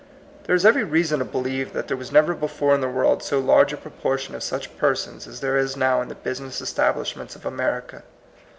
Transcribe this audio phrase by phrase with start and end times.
[0.45, 3.37] There is every reason to believe that there was never before in the world so
[3.37, 7.45] large a proportion of such persons as there is now in the business establishments of
[7.45, 8.01] America.